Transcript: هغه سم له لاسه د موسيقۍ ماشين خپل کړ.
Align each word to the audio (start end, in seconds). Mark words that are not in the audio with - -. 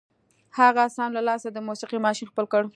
هغه 0.59 0.83
سم 0.95 1.09
له 1.17 1.21
لاسه 1.27 1.47
د 1.51 1.57
موسيقۍ 1.67 1.97
ماشين 2.05 2.27
خپل 2.31 2.45
کړ. 2.53 2.61